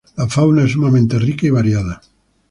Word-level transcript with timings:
La 0.17 0.25
fauna 0.27 0.63
es 0.63 0.71
sumamente 0.71 1.19
rica 1.19 1.45
y 1.45 1.51
variada. 1.51 2.01